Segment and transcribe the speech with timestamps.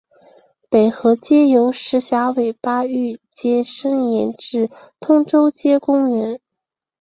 [0.67, 6.41] 北河街由石硖尾巴域街伸延至通州街公园。